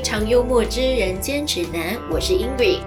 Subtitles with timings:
[0.02, 2.78] 《常幽默之人间指南》，我是 Ingrid。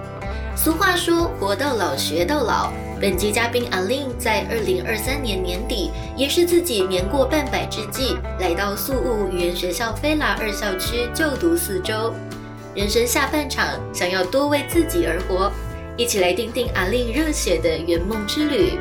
[0.55, 2.73] 俗话说“活到老，学到老”。
[2.99, 12.11] 本集嘉宾阿令在二零二三年年底，也是自己年过半百之际，来到宿务语言学校菲拉二校区就读四周。
[12.73, 15.51] 人生下半场，想要多为自己而活，
[15.95, 18.79] 一起来听听阿令热血的圆梦之旅。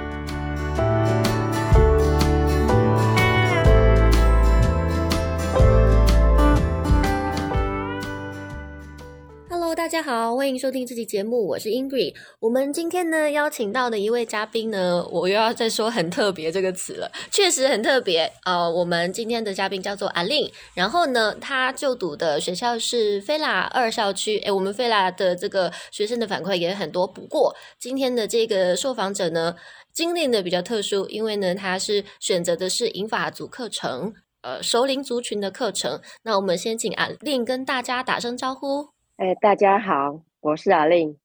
[9.92, 12.14] 大家好，欢迎收听这期节目，我是 Ingrid。
[12.41, 18.33] 我们今天呢邀请到的一位嘉宾呢，我又要再说很特别这个词了，确实很特别。
[18.47, 24.38] 呃，我们今天的嘉宾叫做阿令，然后呢，他就读的学校是菲拉二校区。
[24.38, 27.06] 诶，我们菲拉的这个学生的反馈也很多。
[27.06, 29.55] 不过今天的这个受访者呢，
[29.92, 36.00] 经历的比较特殊，因为呢，他是选择的是英法族课程，呃，首领族群的课程。
[36.22, 38.89] 那我们先请阿令跟大家打声招呼。
[39.23, 41.17] 哎，大家好，我是阿令。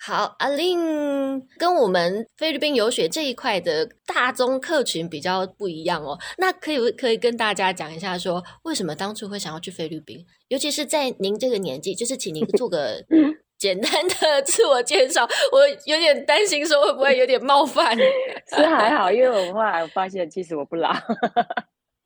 [0.00, 6.18] 好，阿令跟我们菲律宾游学这一块的大宗客群比较不一样哦。
[6.38, 10.24] 那可以可以跟大家讲一下，说为什么当初会想要去菲律宾？
[10.48, 13.04] 尤其是在您这个年纪，就是请您做个
[13.60, 15.28] 简单的 自我介绍。
[15.52, 17.94] 我有点担心，说会不会有点冒犯？
[18.48, 20.88] 是还好，因为我后来发现，其实我不老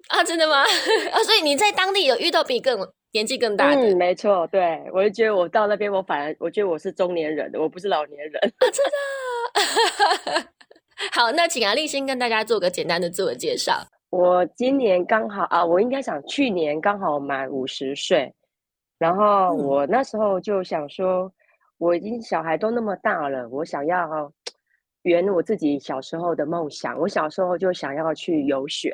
[0.09, 0.63] 啊，真的吗？
[0.63, 2.93] 啊，所以你在当地有遇到比更？
[3.17, 10.49] 年纪更大的，嗯，没错，对我就觉得我到那边，我反而我觉得我是中年人，我不是老年人， 真的。
[11.13, 13.73] 好，那请阿丽先跟大家做个简单的自我介绍。
[14.11, 18.31] 我今年刚好啊，我应该想去年刚好满五十岁，
[18.99, 21.33] 然后我那时候就想说，
[21.79, 24.31] 我已经小孩都那么大了，我想要
[25.03, 26.99] 圆我自己小时候的梦想。
[26.99, 28.93] 我小时候就想要去游学，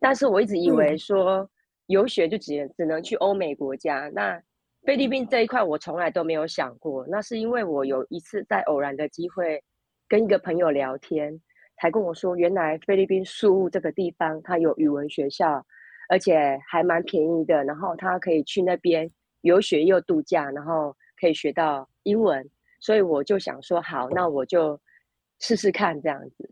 [0.00, 1.46] 但是我一直以为说。
[1.92, 4.42] 游学就只只能去欧美国家，那
[4.84, 7.06] 菲律宾这一块我从来都没有想过。
[7.06, 9.62] 那是因为我有一次在偶然的机会
[10.08, 11.40] 跟一个朋友聊天，
[11.76, 15.64] 才跟我说，原来菲律宾宿务这个地方它有语文学校，
[16.08, 17.62] 而且还蛮便宜的。
[17.64, 19.08] 然后他可以去那边
[19.42, 22.48] 游学又度假，然后可以学到英文。
[22.80, 24.80] 所以我就想说，好，那我就
[25.38, 26.50] 试试看这样子。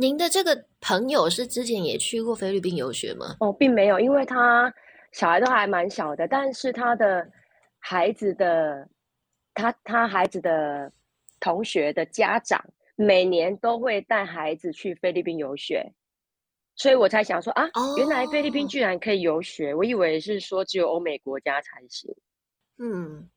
[0.00, 3.36] 您的这个朋友是之前也去过菲律宾游学吗？
[3.38, 4.72] 哦，并没有，因为他
[5.12, 7.30] 小孩都还蛮小的，但是他的
[7.78, 8.88] 孩子的
[9.52, 10.90] 他他孩子的
[11.38, 12.64] 同学的家长
[12.96, 15.92] 每年都会带孩子去菲律宾游学，
[16.76, 17.68] 所以我才想说啊，
[17.98, 22.10] 原来菲律宾居然可以游学，我以为是说只有欧美国家才行。
[22.78, 23.28] 嗯。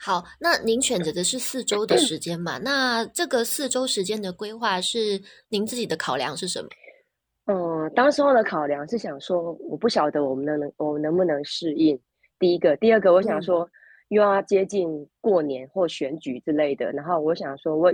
[0.00, 2.56] 好，那您选择的是四周的时间嘛？
[2.58, 6.68] 那这个四周时间的规划是您自己的考量是什么？
[7.46, 11.98] 嗯，当时候的考量是想说，我不晓得我们能能我能不能适应。
[12.38, 13.68] 第一个，第二个，我想说
[14.10, 14.88] 又要接近
[15.20, 17.92] 过年或选举之类的，然后我想说，我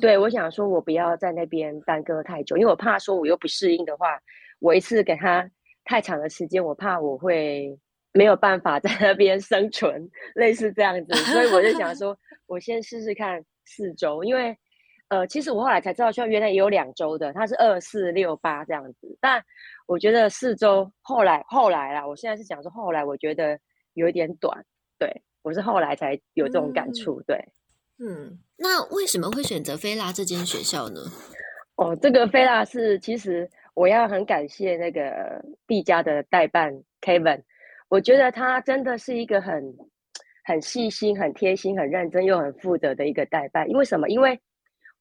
[0.00, 4.20] 对我想说我不要在那边耽搁太久，因为我怕说我又不适应的话，
[4.60, 5.50] 我一次给他
[5.84, 7.76] 太长的时间，我怕我会。
[8.12, 12.16] 没有办法在那边生存，类似这样子，所以我就想 说，
[12.46, 14.56] 我先试试看四周，因为，
[15.08, 19.40] 呃，其实我后来才知道，说原来也有两周的，它是二四六八这样子，但
[19.86, 23.56] 我觉得四周后来后来啦，我现在是讲说后来我觉得
[23.94, 24.64] 有一点短，
[24.98, 27.36] 对我是后来才有这种感触，对，
[27.98, 31.00] 嗯，那为什么会选择菲拉这间学校呢？
[31.76, 37.44] 哦，这个菲拉是其实我要很感谢那个毕家的代办 Kevin。
[37.90, 39.62] 我觉得他真的是一个很
[40.44, 43.68] 很细心、很贴心、很认真又很负责的一个代办。
[43.68, 44.08] 因为什么？
[44.08, 44.40] 因为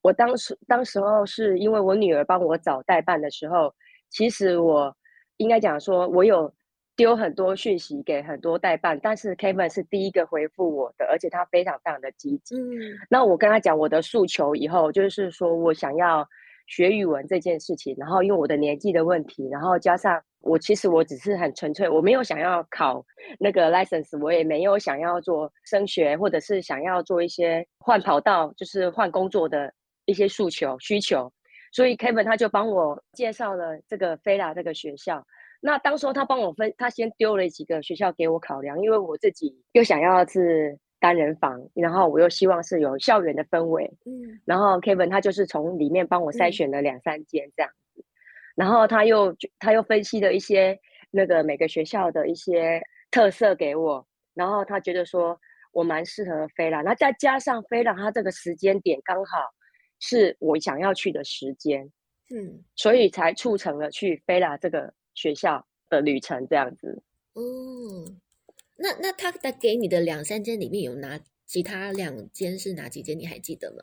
[0.02, 3.74] 我当时当时候是因为我女儿帮我找代办的时候，
[4.10, 4.94] 其实我
[5.38, 6.52] 应该讲说，我有
[6.96, 12.56] 丢很多讯息给很多代办，但是 Kevin 是第一个回复我的，而且他非常非常的积极。
[12.56, 16.28] 嗯，那我跟他讲我的诉求以后，就是说我想要
[16.70, 20.22] 学语文这件事情，然后因为我的年纪的问题，然后加上。
[20.42, 23.06] 我其实我只是很纯粹，我没有想要考
[23.38, 29.70] 那个 license，我也没有想要做升学，或者是想要做一些换跑道，就是换工作的
[30.06, 31.30] 一些诉求需求。
[31.74, 35.22] 所以 Kevin 他就帮我介绍了这个菲拉这个学校。
[35.60, 43.92] 那当时他帮我分，他先丢了几个学校给我考量，因为我自己又想要是单人房，然后我又希望是有校园的氛围。
[44.06, 44.40] 嗯。
[44.46, 47.72] 然后 Kevin 他就是从里面帮我筛选了两三间这样。
[48.56, 50.78] 然后他又他又分析了一些
[51.12, 55.40] 那个每个学校的一些特色给我，然后他觉得说
[55.72, 59.40] 我蛮适合飞啦，那再加上飞啦，他这个时间点刚好
[60.00, 61.90] 是我想要去的时间，
[62.36, 67.02] 嗯，所以才促成了去飞啦这个学校的旅程这样子。
[67.36, 68.20] 嗯，
[68.80, 73.18] 那那他的给你的两三间里面有哪其他两间是哪几间？
[73.20, 73.78] 你还记得吗？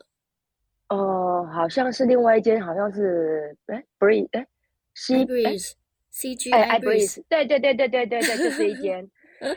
[0.88, 4.46] 哦，好像是另外一间，好像是哎，Breeze 哎
[4.94, 5.72] ，C Breeze
[6.10, 9.10] C G 哎，I Breeze 对对对对对对对，就是一 间。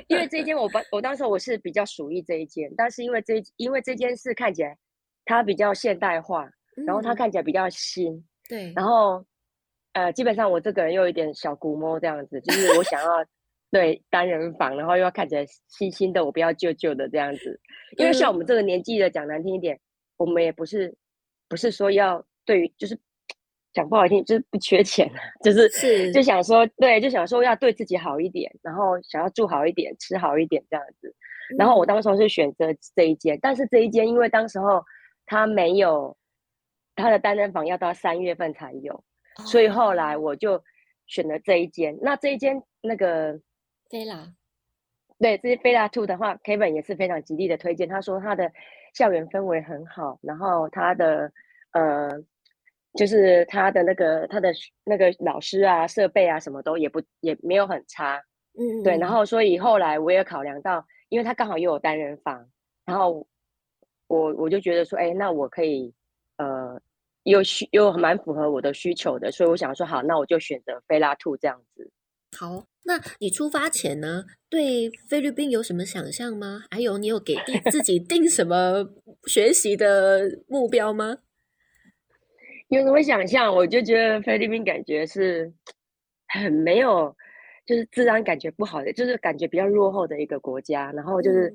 [0.08, 4.78] 因为这一间我当我当时我是比较属意这一间，但是因为这因为这间是看起来
[5.24, 6.50] 它比较现代化，
[6.86, 9.24] 然后它看起来比较新，对，然后
[9.94, 13.08] 呃，基本上我这个人又有一点小古摸这样子，就是我想要
[13.72, 17.60] 对单人房，然后又要看起来新新的，我不要旧旧的这样子。
[17.98, 19.80] 因为像我们这个年纪的，讲难听一点，
[20.18, 20.96] 我们也不是
[21.48, 23.00] 不是说要对于就是。
[23.72, 25.08] 讲不好听就是不缺钱，
[25.44, 31.16] 就是是就想说对，就想说要对自己好一点，然后想要住好一点，吃好一点这样子。
[31.56, 34.84] 然后我当时是选择这一间，但是这一间因为当时候
[35.28, 36.18] 他没有
[36.96, 39.04] 他的单人房要到三月份才有，
[39.46, 40.62] 所以后来我就
[41.06, 41.96] 选了这一间。
[42.02, 43.40] 那这一间那个
[43.90, 44.34] 菲拉，
[45.20, 47.90] 对，这些菲拉 Two 的话，Kevin 也是非常极力的推荐。
[47.90, 48.52] 他说他的
[48.94, 51.32] 校园氛围很好，然后他的
[51.72, 52.10] 呃。
[52.96, 54.52] 就是他的那个他的
[54.84, 58.20] 那个老师啊，设备啊，什么都也不也没有很差，
[58.58, 58.98] 嗯，对。
[58.98, 62.50] 然后所以后来我也考量到，因为他刚好又有单人房，
[62.86, 63.28] 然后
[64.08, 65.94] 我我就觉得说，哎，那我可以
[66.38, 66.82] 呃，
[67.24, 71.92] 又需又蛮符合我的需求的，所以我想说，好，那我就选择菲拉兔这样子。
[72.36, 76.64] 好，那你出发前呢，对菲律宾有什么想象吗？
[76.72, 78.90] 还有你有给定自己定什么
[79.26, 81.18] 学习的目标吗？
[82.70, 83.54] 有什么想象？
[83.56, 85.52] 我就觉得菲律宾感觉是
[86.28, 87.16] 很没有，
[87.66, 90.92] 就是治安感觉不好的，就是感觉比较落后的一个国家。
[90.94, 91.54] 然后就是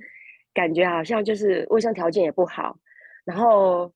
[0.52, 2.76] 感觉好像就是卫生条件也不好，
[3.24, 3.92] 然后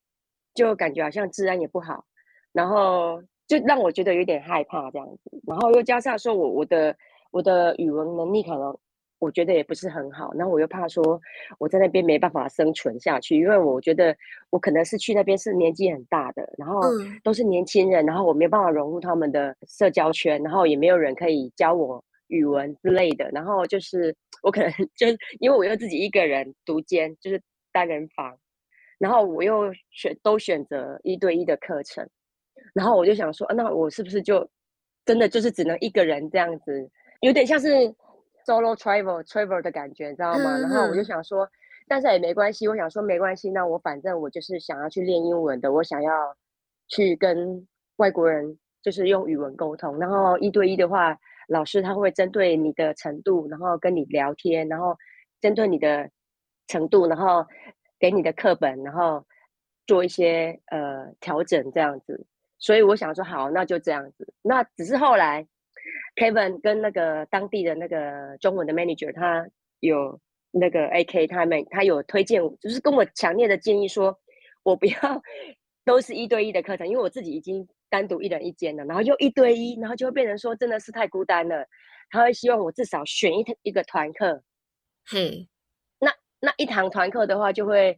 [0.54, 2.04] 就感觉好像治安也不好，
[2.52, 5.40] 然后就让我觉得有点害怕这样子。
[5.46, 6.96] 然后又加上说我我的
[7.30, 8.78] 我的语文能力可能。
[9.20, 11.20] 我觉得也不是很好，然后我又怕说
[11.58, 14.16] 我在那边没办法生存下去，因为我觉得
[14.50, 16.80] 我可能是去那边是年纪很大的，然后
[17.24, 25.08] 都是年轻人，然后我没有办法融入他们的社交圈，然后也没有人可以教我语文之类的，然后就是我可能 就
[25.40, 27.42] 因为我又自己一个人独间，就是
[27.72, 28.38] 单人房，
[29.00, 32.08] 然后我又选都选择一对一的课程，
[32.72, 34.48] 然后我就想说，那我是不是就
[35.04, 36.88] 真的就是只能一个人这样子，
[37.20, 37.94] 有点像是。
[38.46, 40.56] solo travel travel 的感觉，你知道吗？
[40.58, 41.46] 然后我就想说，
[41.86, 42.66] 但是也没关系。
[42.66, 46.34] 我想说没关系，那我反正我就是想要去练英文的，我想要
[46.88, 49.98] 去跟外国人就是用语文沟通。
[49.98, 51.14] 然后一对一的话，
[51.48, 54.96] 老师他会针对你的程度，然后跟你聊天，然后
[55.42, 56.08] 针对你的
[56.68, 57.44] 程度，然后
[58.00, 59.26] 给你的课本，然后
[59.86, 62.26] 做一些呃调整这样子。
[62.58, 64.32] 所以我想说，好，那就这样子。
[64.40, 65.46] 那只是后来。
[66.18, 69.48] Kevin 跟那个当地的那个中文的 manager，他
[69.78, 70.20] 有
[70.50, 74.18] 那个 AK 他们，他有推荐，就是跟我强烈的建议说，
[74.64, 74.94] 我不要
[75.84, 81.64] 都是一对一的课程，因为我自己已经单独一人一间了，然后又一对一，然后就会变成说真的是太孤单了。
[82.10, 84.42] 他会希望我至少选一一个团课，
[85.06, 85.46] 嘿，
[86.00, 87.96] 那那一堂团课的话，就会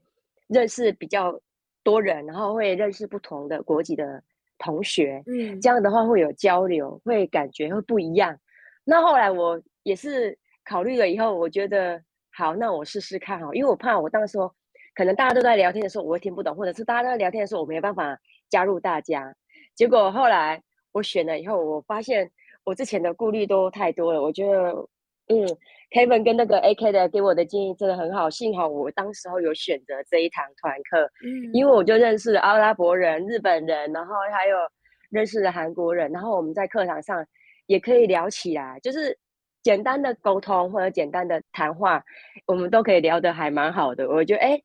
[0.48, 1.40] 认识比较
[1.82, 4.22] 多人，然后会认识不同的国籍的。
[4.60, 8.38] 同学，嗯，这样的话会有交流，会感觉会不一样。
[8.84, 12.00] 那后来我也是考虑了以后，我觉得
[12.32, 14.52] 好，那我试试看哈，因为我怕我当时候
[14.94, 18.16] 可能大家都在聊天的时候我会听不懂，或者是大家都在聊天的时候我没有办法
[18.48, 19.34] 加入大家。
[19.74, 20.62] 结果后来
[20.92, 22.30] 我选了以后，我发现
[22.64, 24.22] 我之前的顾虑都太多了。
[24.22, 24.70] 我觉得，
[25.28, 25.46] 嗯
[25.90, 34.56] ，Kevin 跟那个 AK 的给我的建议真的很好，幸好我当时候有选择这一堂团课，嗯，因为我就认识了阿拉伯人、日本人，然后还有
[35.10, 37.24] 认识了韩国人，然后我们在课堂上
[37.66, 39.16] 也可以聊起来，就是
[39.62, 42.02] 简单的沟通或者简单的谈话，
[42.46, 44.08] 我们都可以聊得还蛮好的。
[44.08, 44.60] 我觉得，哎，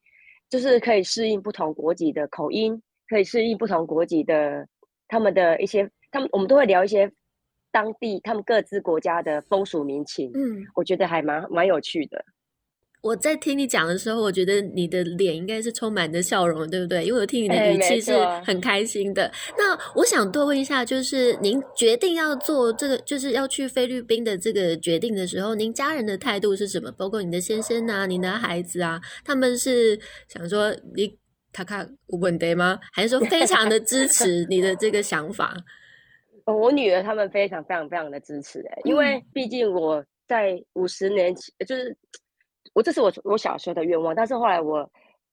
[0.49, 4.67] 就是可以适应不同国籍的口音，可以适应不同国籍的
[5.07, 7.11] 他们的一些，他们我们都会聊一些。
[7.75, 12.23] 当地他们各自国家的风俗民情，嗯，我觉得还蛮蛮有趣的。
[13.01, 17.03] 我在听你讲的时候，我觉得你的脸应该是充满着笑容，对不对？
[17.03, 18.13] 因为我听你的语气是
[18.45, 19.29] 很开心的。
[19.57, 26.89] 那我想多问一下，就是您决定要做这个，就是要去菲律宾的这个决定的时候，您家人的态度是什么？
[26.93, 31.17] 包括你的先生啊，您的孩子啊，他们是想说你
[31.51, 32.79] 他看稳得吗？
[32.93, 35.57] 还是说非常的支持你的这个想法？
[36.45, 41.95] 我女儿他们非常非常非常的支持哎，因为毕竟我在五十年前，就是
[42.73, 44.89] 我这是我我小时候的愿望，但是后来我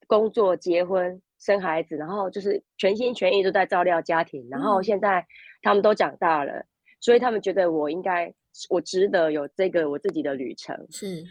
[0.07, 5.27] 工作、结婚、生孩子，然后就是全心全意都在照料家庭，然后现在
[5.63, 6.65] 他们都长大了，
[7.01, 8.33] 所以他们觉得我应该，
[8.71, 10.77] 我值得有这个我自己的旅程。
[10.91, 11.25] 是，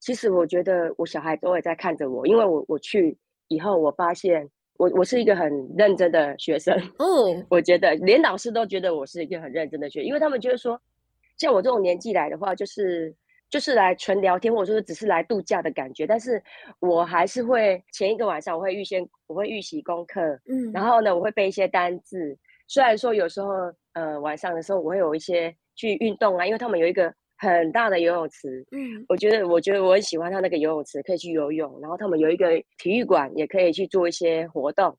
[0.00, 3.16] 其实我觉得我小孩都会在看着我，因为我我去
[3.48, 7.44] 以后，我发现我我是一个很认真的学生嗯。
[7.50, 10.80] 我觉得连老师都觉得我是一个很认真的学，因为他们觉得说，
[11.36, 13.14] 像我这种年纪来的话，就是
[13.50, 16.06] 就是来纯聊天，或者说只是来度假的感觉。
[16.06, 16.42] 但是
[16.80, 22.38] 我还是会前一个晚上我会预先我会预习功课，嗯，然后呢我会背一些单字。
[22.66, 23.50] 虽然说有时候
[23.92, 27.12] 呃晚上的时候我会有一些去运动啊，因为他们有一个。
[27.40, 31.80] 很大的游泳池，嗯，我觉得，我觉得我很喜欢他那个游泳池，可以去游泳。
[31.80, 34.98] 然后他们有一个体育馆，也可以去做一些活动。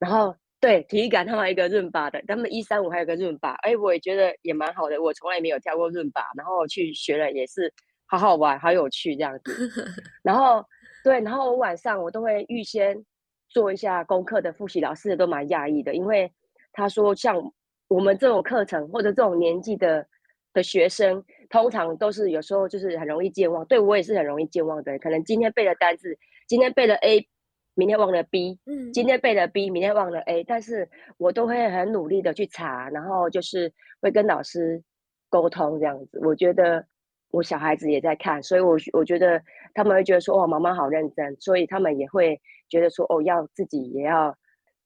[0.00, 5.00] 然后，对体育馆，他们一个润吧的，他们一三五还有个润吧，哎，我也觉得也蛮好的。
[5.00, 7.72] 我从来没有跳过润吧，然后去学了也是
[8.06, 9.70] 好好玩，好有趣这样子。
[10.24, 10.64] 然后，
[11.04, 13.00] 对，然后我晚上我都会预先
[13.48, 16.28] 做一下功课的复习，老师都蛮讶异的，因为
[16.72, 17.36] 他说像
[17.86, 20.04] 我们这种课程或者这种年纪的。
[20.54, 24.98] 的学生通常都是有时候就是很容易健忘，对我也是很容易健忘的。
[24.98, 26.18] 可能今天背了单字，
[26.48, 27.28] 今天背了 A，
[27.74, 34.82] 明天忘了 B，嗯，今天背了 B，明天忘了 A，但是我都会很努力的去查，然后就是会跟老师
[35.28, 36.18] 沟通这样子。
[36.24, 36.86] 我觉得
[37.32, 39.42] 我小孩子也在看，所以我我觉得
[39.74, 42.40] 他们会觉得说，哦，妈妈好认真，所以他们也会
[42.70, 44.34] 觉得说，哦，要自己也要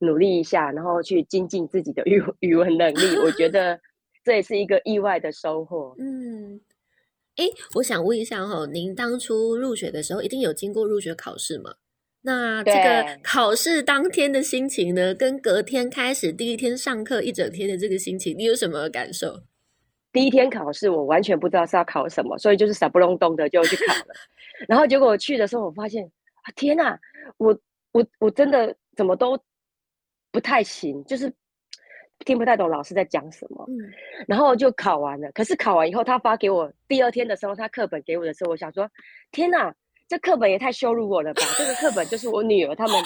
[0.01, 3.17] 努力一下，然后去精进自己的语语文能力。
[3.25, 3.79] 我觉得。
[4.27, 5.95] 这也是一个意外的收获。
[6.01, 6.61] 嗯，
[7.37, 7.45] 哎，
[7.77, 11.77] 我想问一下哈，您当初入学的时候一定有经过入学考试吗？
[12.23, 19.45] 那这个考试当天的心情呢，跟隔天开始第一天上课一整天的这个心情，你有什么感受？
[20.11, 24.15] 第一天考试我完全不知道是要考什么，所以就是傻不隆咚的就去考了。
[24.67, 26.05] 然后结果我去的时候，我发现
[26.43, 26.99] 啊，天哪，
[27.37, 27.57] 我
[27.93, 29.39] 我我真的怎么都
[30.33, 31.33] 不太行，就是。
[32.25, 33.77] 听不太懂老师在讲什么，嗯，
[34.27, 35.31] 然后就考完了。
[35.33, 38.89] 可是考完以后，他发给我第二天的时候，他课本给我的时候，我想说：
[39.31, 39.73] 天哪，
[40.09, 41.43] 这课本也太羞辱我了吧！
[41.59, 42.97] 这个课本就是我女儿他们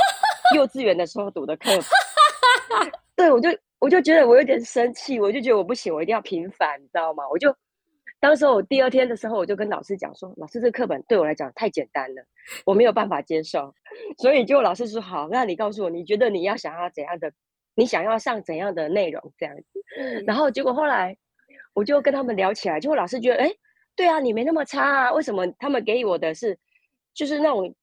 [0.54, 2.92] 幼稚园的时候读的课本。
[3.16, 3.50] 对，我就
[3.80, 7.28] 我就觉得我有点生气，我就觉得我不行，我一定要平反，你知道吗？
[7.28, 7.54] 我就
[8.20, 12.22] 当时我第二天的时候，我就跟老师讲说：老师，这课本对我来讲太简单了，
[12.64, 13.74] 我没有办法接受。
[14.18, 17.32] 所以就老师说：好，那你告诉我，你觉得你要想要怎样的？
[17.74, 21.16] 你想要上怎样的内容这样子，然后结果后来
[21.72, 23.50] 我就跟他们聊起来，结果老师觉得，哎，
[23.96, 26.58] 对啊，你没那么差啊，为什么他们给我的是
[27.14, 27.74] 就是那种，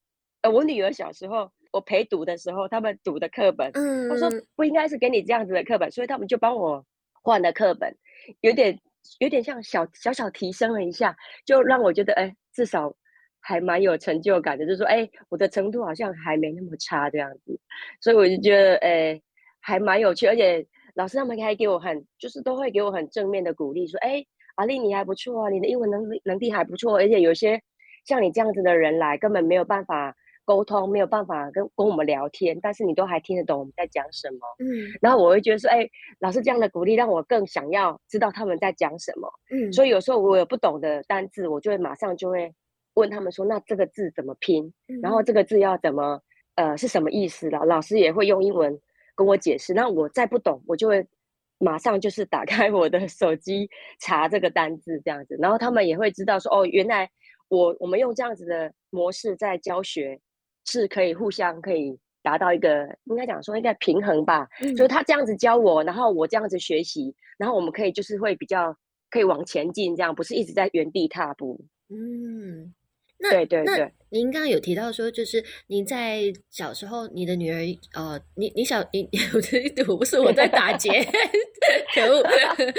[0.41, 3.71] 呃，我女儿小时候我陪读的时候他们读的课本，
[4.09, 6.85] 他说不应该是给你这样子的课本，所以他们就帮我
[7.23, 7.95] 换了课本，
[8.41, 8.77] 有点
[9.19, 11.15] 有点像小小小提升了一下，
[11.45, 12.93] 就让我觉得，哎，至少
[13.39, 17.59] 还蛮有成就感的，就是说，哎，我的程度好像还没那么差这样子，
[18.01, 19.21] 所以我就觉得，哎。
[19.67, 27.61] 还蛮有趣，而且老师他们还给我很，就是都会给我很正面的鼓励，说：“哎，阿丽你还不错啊，你的英文能力能力还不错，而且有些
[28.05, 35.85] 像你这样子的人来，根本没有办法沟通，没有办法跟跟我们聊天，但是你都还听得懂我们在讲什么。”嗯，然后我会觉得说：“哎，
[36.19, 42.49] 老师这样的鼓励让我更想要知道他们在讲什么。”嗯，所以有时候我有不懂的单字，我就会马上就会
[42.93, 44.73] 问他们说：“那这个字怎么拼？
[45.01, 46.21] 然后这个字要怎么
[46.55, 48.79] 呃是什么意思的？”老师也会用英文。
[49.17, 51.05] 跟我解释，那我再不懂，我就会
[51.57, 53.67] 马上就是打开我的手机
[53.99, 57.09] 查这个单字这样子，然后他们也会知道说，哦，原来
[57.49, 60.19] 我我们用这样子的模式在教学，
[60.65, 68.77] 是可以互相可以达到一个应该讲说应该平衡吧，就是他这样子教我，然后我这样子学习，然后我们可以就是会比较
[69.09, 71.59] 可以往前进，这样不是一直在原地踏步。
[71.89, 72.73] 嗯。
[73.19, 76.21] 对对对，您刚刚有提到说，就是您在
[76.51, 77.63] 小时候，你的女儿，
[77.95, 79.09] 呃，你你小你
[79.87, 80.89] 我不是我在打劫，
[81.95, 82.23] 可恶！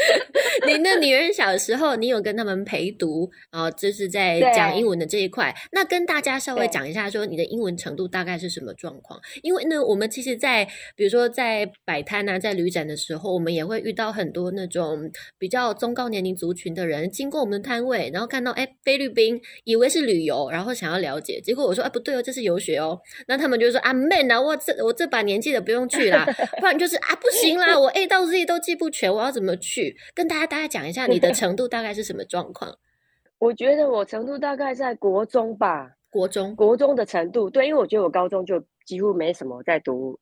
[0.68, 3.70] 您的女儿小时候，你有跟他们陪读啊？
[3.70, 9.18] 就是在讲英文的这一块，那跟大家稍微讲一下，说你的英文程度大概是什么状况？
[9.42, 20.18] 因为呢，我们其实，在比如说在摆摊啊，在旅展的时候，我们也会遇到很多那种比较中高年龄族群的人经过我们的摊位，然后看到哎菲律宾，以为是旅。
[20.28, 22.98] 游，然后想要了解，结果我说，哎，不对哦，这是游学哦。
[23.26, 26.24] 那他们就说，啊，man 啊，我这我这把年纪的不用去啦，
[26.60, 29.96] 不然就是啊，不行啦，我 A 到 Z 都记不全，我要怎么去？
[30.14, 32.78] 跟大家大概讲一下你的程度大概是什么状况？
[33.38, 40.18] 我觉得我程度大概在国中吧，国中，国中的程度，对，因为我觉得我高中就几乎没什么在读，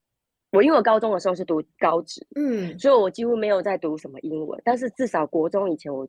[0.52, 6.08] 我因为我高中的时候是读高职，嗯，所以我几乎没有在读什么英文，但是至少国中以前我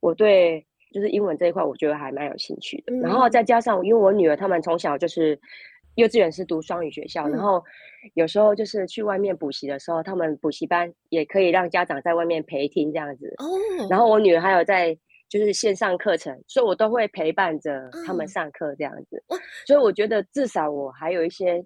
[0.00, 0.66] 我对。
[0.92, 2.94] 就是英文这一块，我觉得还蛮有兴趣的。
[2.96, 5.38] 然后再加上，因为我女儿她们从小就是
[5.96, 7.62] 幼稚园是读双语学校，然后
[8.14, 13.34] 有时候就是去外面补习的时候，他们补习班也可以让家长在外面陪听这样子。
[13.38, 13.46] 哦。
[13.90, 14.96] 然后我女儿还有在
[15.28, 19.22] 就是线上课程，所以我都会陪伴着他们嗯上课这样子。
[19.28, 21.62] 哇所以我觉得至少我还有一些，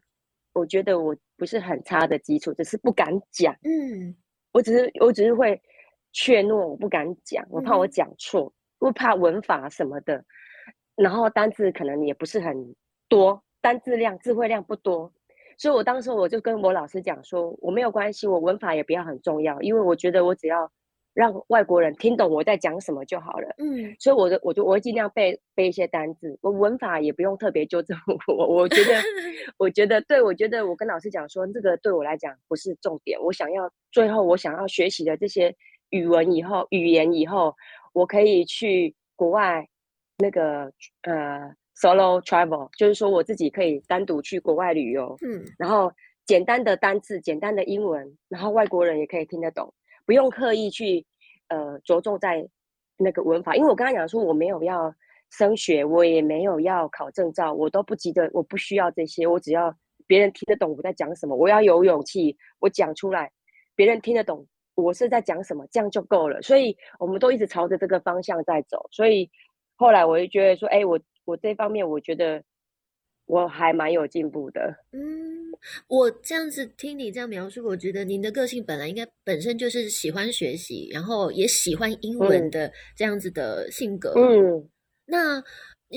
[0.53, 3.55] 我觉得我不是很差的基础，只是不敢讲。
[3.63, 4.15] 嗯
[4.53, 5.61] 我只是我只是会
[6.13, 8.53] 怯懦，我不敢讲，我怕我讲错，
[8.83, 10.25] 我怕文法什么的，
[10.97, 12.75] 然后单字可能也不是很
[13.09, 15.13] 多，单字量、智慧量不多，
[15.57, 20.69] 所以我当时我就跟我老师讲说，我没有关系，我文法也不要很重要，因为我觉得我只要
[21.15, 23.55] 让外国人听懂我在讲什么就好了。
[23.59, 27.97] 嗯所以我的我就我会尽量背背一些单字，我文法也不用特别纠正
[28.27, 28.47] 我。
[28.49, 29.01] 我觉得，
[29.59, 33.21] 我觉得对，我觉得我跟老师讲说，这个对我来讲不是重点。
[33.23, 35.55] 我想要最后我想要学习的这些
[35.91, 37.55] 语文以后语言以后，
[37.93, 39.67] 我可以去国外
[40.19, 40.73] 那个
[41.03, 45.45] 呃 solo travel，就是说我自己可以单独去国外旅游，嗯。
[45.59, 45.93] 然后
[46.25, 49.73] 简单的单字、简单的英文，然后外国人也可以听得懂，
[50.07, 51.05] 不用刻意去
[51.49, 52.49] 呃着重在
[52.97, 54.95] 那个文法，因为我刚刚讲说我没有要
[55.31, 59.75] 升学，我也没有要考证照，我都不急着，我不需要这些，我只要
[60.07, 63.33] 别人听得懂我在讲什么，我要有勇气，我讲出来，
[63.75, 66.41] 别人听得懂我是在讲什么，这样就够了。
[66.43, 69.31] 所以我们都一直朝着这个方向在走，所以
[69.77, 72.43] 后来我就觉得说，哎，我我这方面我觉得
[73.27, 74.77] 我还蛮有进步的。
[74.93, 75.53] 嗯，
[75.89, 84.13] 我这样子听你这样描述，我觉得您的个性本来应该本身就是喜欢学习，然后也喜欢英文嗯的这样子的性格。
[84.17, 84.69] 嗯，
[85.07, 85.43] 那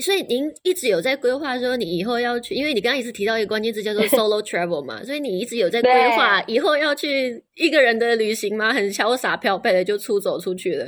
[0.00, 8.72] 所以您一直有在规划说，你以后要去，因为你刚刚也是提到一个关键字叫做 solo travel 嘛，所以你一直有在规划以后要去一个人的旅行吗？
[8.72, 10.86] 很潇洒漂泊的就出走出去了。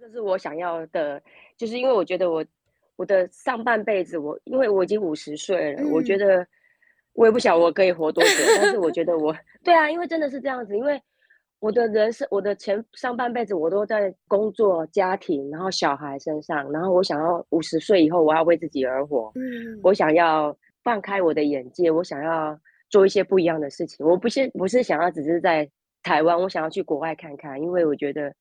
[0.00, 1.22] 这是我想要的，
[1.56, 2.44] 就是因为我觉得我
[2.96, 6.46] 我的上半辈子我，因为我已经五十岁了，我觉嗯得
[7.14, 11.00] 我也不晓得我可以活多久，但是我觉得我 对啊，因为真的是这样子，因为
[11.64, 24.04] 我的人生，我的前上半辈子我都在工作、家庭，然后小孩身上，然后我想要五十岁以后我要为自己而活，嗯，我想要放开我的眼界，我想要做一些不一样的事情。
[24.04, 25.66] 我不是不是想要只是在
[26.02, 28.34] 台湾，我想要去国外看看，因为我觉得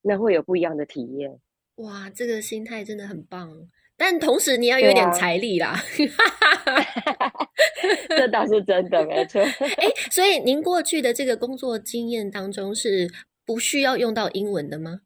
[0.00, 1.36] 那会有不一样的体验。
[1.78, 3.50] 哇，这个心态真的很棒，
[3.98, 5.74] 但同时你要有点财力啦。
[8.08, 9.42] 这倒是真的，没错。
[9.76, 13.10] 哎，所以您过去的这个工作经验当中是
[13.44, 15.00] 不需要用到英文的吗？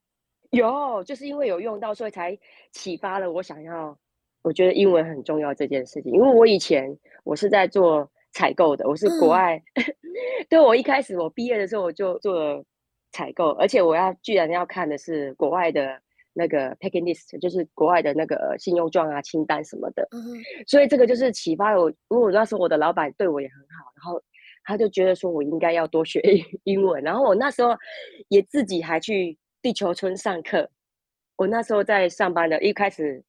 [0.50, 2.38] 有，就是因为有用到，所以才
[2.70, 3.98] 启发了我想要。
[4.42, 9.62] 我觉得英文很重要这件事情，因为我以前我是在做采购的，我是国嗯外。
[10.50, 12.64] 对我一开始我毕业的时候我就做了
[13.12, 16.00] 采购，而且我要居然要看的是国外的
[16.34, 20.06] 那个 packing list，就是国外的那个信用状啊、清单什么的。
[20.12, 20.20] 嗯
[20.66, 24.22] 所以这个就是启发了我，因为我那时候我的老板对我也很好，然后
[24.64, 26.44] 他就觉得说我应该要多学英
[26.76, 27.76] 英文，然后我那时候
[28.28, 30.70] 也自己还去地球村上课。
[31.36, 33.22] 我那时候在上班的，一开始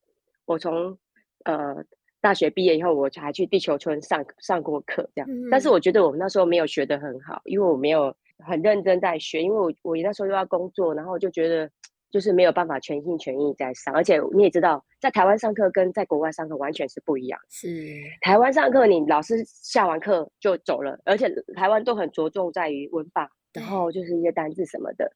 [0.46, 0.98] 我从
[1.46, 1.76] 呃
[2.22, 5.30] 大学毕业以后，我就还去地球村上上过课，这样。
[5.50, 11.70] 但是嗯我觉得我那时候没有学得很好，因为我没有很认真在学，因为我我那时候又要工作，然后就觉得
[12.14, 17.40] 就是没有办法全心全意在上，而且你也知道，在台湾上课跟在国外上课完全是不一样。
[17.50, 17.76] 是
[18.22, 25.12] 台湾上课，你老师下完课就走了，而且台湾都很着重在于文法，然后就是一些单字什么的，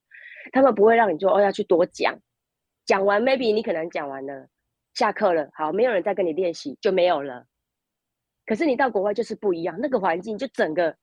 [0.50, 2.18] 他们不会让你说哦要去多讲，
[2.84, 4.48] 讲完 maybe 你可能讲完了，
[4.94, 7.44] 下课了，好，没有人再跟你练习就没有了。
[8.44, 10.96] 可是你到国外就是不一样，那个环境就整个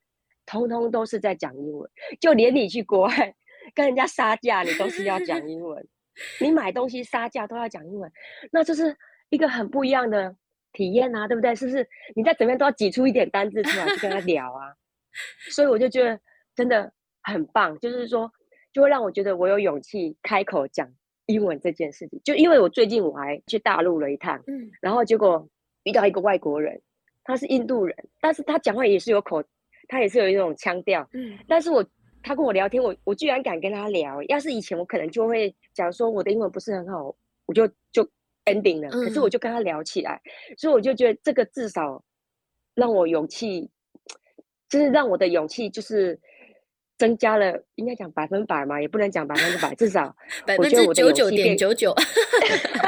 [0.46, 3.34] 通通都是在讲英文，就连你去国外
[3.74, 5.86] 跟人家杀价，你都是要讲英文，
[6.40, 8.12] 你买东西杀价都要讲英文，
[8.52, 8.96] 那就是
[9.30, 10.36] 一个很不一样的
[10.72, 11.56] 体验啊，对不对？
[11.56, 11.88] 是不是？
[12.16, 14.74] 你在怎么样都要挤出一点单字出来去跟他聊啊，
[15.52, 16.20] 所以我就觉得
[16.56, 16.92] 真的
[17.24, 18.32] 很棒，就是说，
[18.74, 20.88] 就会让我觉得我有勇气开口讲
[21.26, 22.22] 英文这件事情。
[22.24, 25.48] 就因为我最近我还去大陆了一趟，嗯然后结果
[25.84, 26.82] 遇到一个外国人，
[27.24, 29.44] 他是印度人，但是他讲话也是有口，
[29.88, 31.84] 他也是有一种腔调，嗯但是我
[32.26, 34.22] 他跟我聊天，我我居然敢跟他聊。
[34.24, 38.04] 要是以前我可能就会讲说我的英文不是很好，我就就
[38.46, 38.90] ending 了。
[38.90, 40.20] 可是我嗯就跟他聊起来，
[40.58, 42.04] 所以我就觉得这个至少
[42.74, 43.70] 让我勇气，
[44.68, 46.20] 就是让我的勇气就是
[46.98, 50.16] 增加了，应该讲百分百嘛，也不能讲百分之百，至少
[50.48, 51.94] 百分之九九点九九，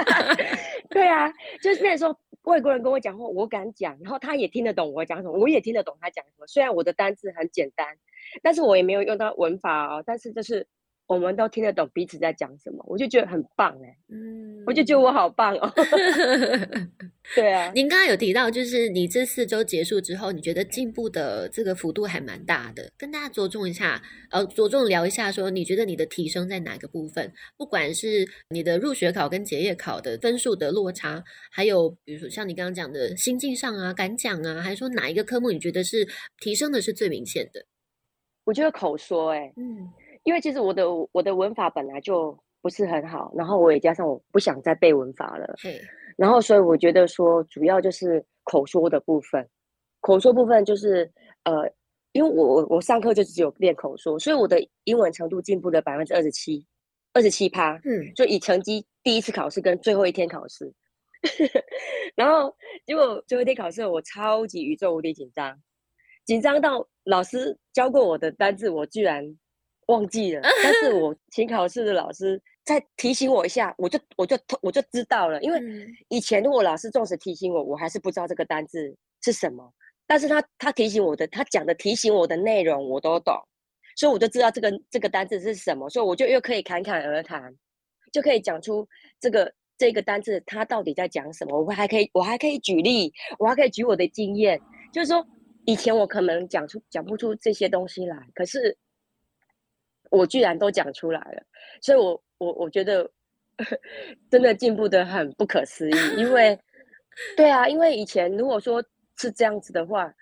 [0.89, 6.47] 对啊，就是那时候外国人跟我讲话，我敢讲，然后他也听得懂我讲什么，我也听得懂他讲什么。
[6.47, 7.97] 虽然我的单字很简单，
[8.41, 10.03] 但是我也没有用到文法哦。
[10.05, 10.65] 但是就是
[11.07, 15.71] 我们都听得懂彼此在讲什么，我就觉得很棒哎，嗯，我就觉得我好棒哦。
[17.35, 27.31] 对啊， 您刚刚有提到，就是你这四周结束之后，你觉得进步的这个幅度还蛮大的，跟大家着重一下，呃，着重聊一下，说你觉得你的提升在哪个部分？
[27.57, 36.07] 不管是你的入学考跟结业考的分数的落差，还有比如说像你刚刚讲的心境上啊、敢讲啊，还是说哪一个科目你觉得是
[36.39, 37.65] 提升的是最明显的？
[38.47, 39.91] 我觉得口说，哎，嗯，
[40.23, 45.53] 因为其实我的我的文法本来就不是很好，然后我也加上我不想再背文法了。
[45.61, 45.77] 嘿，
[46.15, 49.45] 然后，所以我觉得说，主要就是口说的部分。
[49.99, 51.11] 口说部分就是
[51.43, 51.69] 呃，
[52.13, 56.65] 因为我我我上课就只有练口说，所以我的英文程度进步了百分之二十七，
[57.11, 57.73] 二十七趴。
[57.83, 60.73] 嗯，就以成绩第一次考试跟最后一天考试，
[62.15, 62.55] 然后
[62.85, 65.61] 结果最后一天考试我超级宇宙无敌紧张，
[66.25, 69.23] 紧张到老师教过我的单字我居然
[69.87, 72.41] 忘记了，但是 我请考试的老师。
[72.67, 75.41] 再提醒我一下，我就我就我就知道了。
[75.41, 78.93] 因为以前如果老师重视提醒我，我还是不知道这个单字
[79.23, 79.73] 是什么。
[80.05, 83.33] 但是他他提醒我的，他讲的提醒我的内容我都懂，
[83.95, 87.55] 所以我就知道这个这个单字是什么，所以我就又可以侃侃而谈，
[88.11, 88.85] 就可以讲出
[89.17, 91.57] 这个这个单字它到底在讲什么。
[91.61, 94.59] 我还可以我还可以举例，我还可以举我的经验，
[94.91, 95.25] 就是说
[95.67, 98.75] 以前我可能讲出讲不出这些东西来，可是
[100.09, 101.43] 我居然都讲出来了，
[101.81, 102.19] 所以我。
[102.39, 103.11] 我我觉得
[104.29, 106.55] 真的进步的很不可思议，因为
[107.35, 108.79] 对啊，因为以前如果说
[109.17, 110.13] 是这样子的话，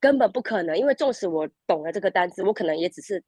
[0.00, 0.76] 根本不可能。
[0.76, 3.22] 因为纵使我懂了这个单词，我可能也只是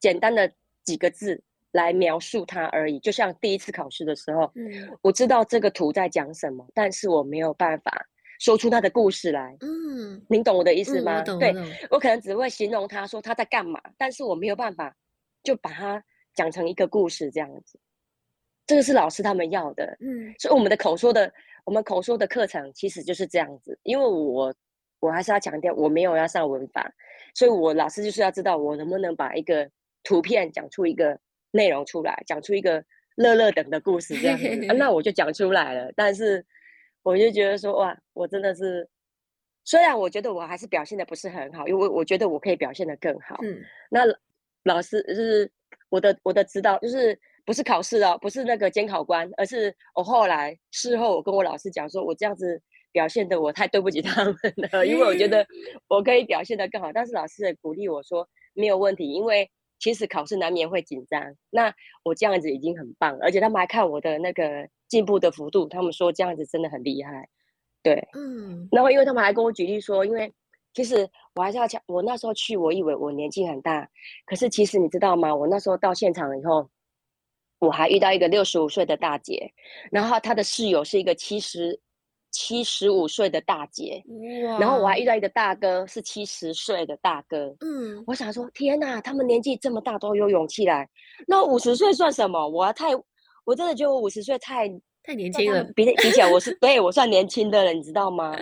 [0.00, 0.52] 简单的
[0.82, 2.98] 几个字来描述它而已。
[2.98, 8.04] 就像第一次考试的时候，嗯，我知道这个图在讲什么，但是我没有办法
[8.38, 9.56] 说出他的故事来。
[9.60, 11.22] 嗯，您懂我的意思吗？
[11.22, 11.54] 对，
[11.90, 14.96] 我可能只会形容他说他在干嘛，但是我没有办法
[15.42, 16.02] 就把它。
[16.36, 17.80] 讲成一个故事这样子，
[18.66, 21.32] 这个是老师他们要的，嗯，所以我们的口说的，
[21.64, 23.78] 我们口说的课程其实就是这样子。
[23.84, 24.54] 因为我
[25.00, 26.92] 我还是要强调，我没有要上文法，
[27.34, 29.66] 所以我老师就是要知道我能不能把一个
[30.02, 31.18] 图片讲出一个
[31.52, 35.90] 内容出来，讲出一个乐乐等的故事这样子，那我就讲出来了。
[35.96, 36.44] 但是
[37.10, 38.88] 我就觉得说，哇，我真的是，
[39.64, 43.38] 虽然我觉得我还是表现的不是很好，因为我觉得我可以表现的更好。
[43.42, 44.00] 嗯，那
[44.64, 45.50] 老师就是。
[45.88, 54.34] 我的我的指导就是不是考试哦，不是那个监考官，而是我后来事后我跟我老师讲说，我这样子表现的我太对不起他们
[54.72, 55.46] 了，因为我觉得
[55.86, 56.92] 我可以表现的更好。
[56.92, 67.28] 但是老师也鼓励我说没有问题，因为其实考试难免会紧张，那我这样子已经很棒，而且他们还看我的那个进步的幅度，他们说这样子真的很厉害，
[67.82, 70.32] 对，嗯，然后因为他们还跟我举例说，因为。
[70.74, 73.88] 其实我还是要讲，我那时候去，我以为我年纪很大，
[74.26, 75.34] 可是其实你知道吗？
[75.34, 76.68] 我那时候到现场以后，
[77.58, 79.54] 我还遇到一个六十五岁的大姐，
[79.90, 81.80] 然后她的室友是一个七十
[82.36, 84.04] 七十五岁的大姐，
[84.60, 87.56] 然后我还遇到一个大哥是七十岁的大哥。
[87.60, 90.86] 嗯，我想说，天哪，他们年纪这么大都有勇气来，
[91.26, 92.46] 那五十岁算什么？
[92.46, 92.88] 我太，
[93.46, 94.68] 我真的觉得我五十岁太
[95.02, 98.38] 太年轻了，比比起来我是对我算年轻的了，你知道吗？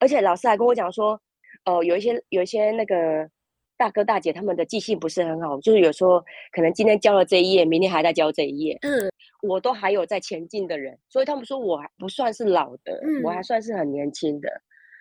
[0.00, 1.20] 而且老师还跟我讲说。
[1.64, 3.28] 哦，有一些有一些那个
[3.76, 8.78] 大哥大姐，他们的记性不是很好，就是有时候可能今天教了这一页，明天还在教这一页。
[8.82, 9.10] 嗯，
[9.46, 14.48] 我都还有在前进的人，所以他们说我还不算是老的，我还算是很年轻的。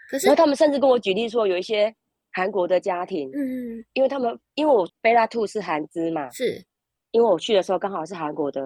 [0.10, 1.94] 可是，然后他们甚至跟我举例说，有一些
[2.32, 6.64] 韩国的家庭，嗯，因为他们因为我贝拉兔是韩资嘛，是
[7.12, 8.62] 因为我去的时候刚好是韩国的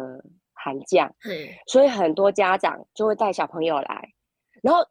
[0.54, 4.10] 寒假，嗯，所以很多家长就会带小朋友来，
[4.62, 4.82] 然后。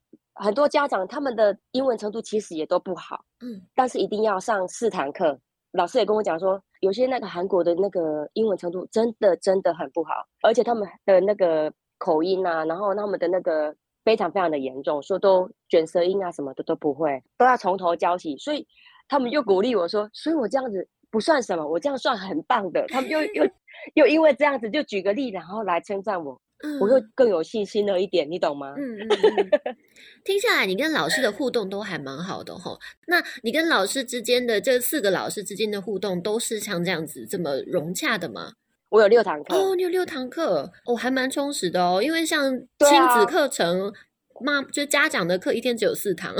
[0.40, 5.36] 很多家长他们的英文程度其实也都不好，嗯，但是一定要上四堂课。
[5.78, 10.12] 老师也跟我讲说，有些那个韩国的那个英文程度真的真的很不好，
[10.42, 13.72] 而且他们的那个口音啊，然后他们的那个
[14.04, 18.36] 非常非常的严重，说都卷舌音啊什么的都不会，都要从头教起。
[18.38, 18.66] 所以
[19.06, 22.84] 他们又鼓励我说，所以我这样子不算什么，我这样算很棒的。
[22.88, 23.48] 他们又又
[23.94, 26.40] 又因为这样子就举个例，然后来称赞我。
[26.80, 28.74] 我会更有信心了一点，你懂吗？
[28.76, 29.08] 嗯嗯
[29.64, 29.76] 嗯。
[30.24, 32.78] 听下来，你跟老师的互动都还蛮好的吼。
[33.06, 38.52] 那你跟老师之间的这四个老师之间的互动，都是像这样子这么融洽的吗？
[38.90, 42.02] 我有六堂课哦，你有六堂课，哦，还蛮充实的哦。
[42.02, 43.92] 因为像亲子课程。
[44.40, 46.34] 妈，就家长的课一天只有四堂，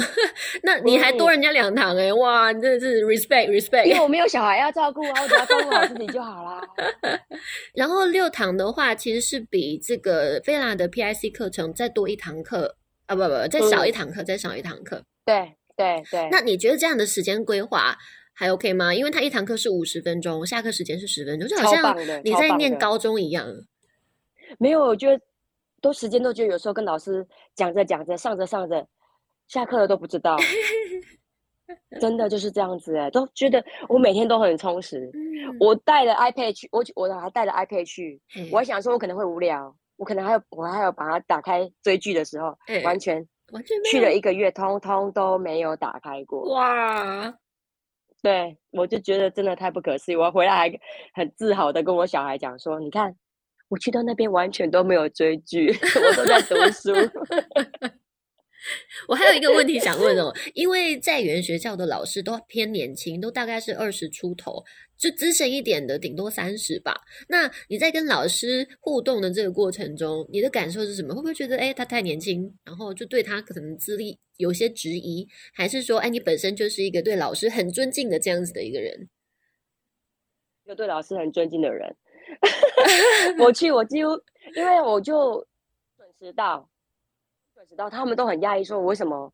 [0.63, 3.85] 那你还多人家两堂哎，哇，真的是 respect respect。
[3.85, 6.61] 因为我没有小孩要照顾啊，我只要照顾好自己就好啦。
[7.75, 15.03] 然后六堂的话，其实是比这个菲拉的 PIC 课程再多一堂课啊，不不，再少一堂课，再少一堂课。
[15.25, 16.29] 对对对。
[16.31, 17.97] 那你觉得这样的时间规划
[18.33, 18.95] 还 OK 吗？
[18.95, 23.47] 因为他一堂课是五十分钟，下课时间是十分钟，就好像你在念高中一样。
[24.59, 25.21] 没有，我觉得
[25.81, 28.87] 都时间都觉得有时候跟老师讲着讲着，上着上着，
[29.47, 30.37] 下课了都不知道，
[32.01, 35.11] 真的就是这样子哎，都觉得我每天都很充实。
[35.15, 46.53] 嗯，我带了 iPad 去，我我还带了 iPad 去，嘿我还想说我可能会无聊，我可能还有我还有把它打开追剧的时候，嘿完全完全去了一个月，通通都没有打开过。
[46.55, 47.35] 哇，
[48.23, 50.17] 对，我就觉得真的太不可思议。
[50.17, 50.81] 我回来还
[51.15, 53.15] 很自豪的跟我小孩讲说：“你看，
[53.69, 56.93] 我去到那边完全都没有追剧， 我都在读书。
[59.07, 64.65] 我还有一个问题想问哦，因为在原学校的老师都偏年轻，都大概是二十出头，
[64.99, 67.03] 就资深一点的顶多三十吧。
[67.29, 71.15] 那你在跟老师互动的这个过程中，你的感受是什么？
[71.15, 79.09] 会不会觉得哎他太年轻，然后就对他可能资历有些质疑，还是说哎你本身就是一个对老师很尊敬的这样子的一个人？
[80.65, 81.97] 一个对老师很尊敬的人。
[83.39, 84.11] 我去，我几乎
[84.55, 85.45] 因为我就
[85.97, 86.69] 准时到，
[87.55, 89.33] 准时到，他们都很讶异，说我为什么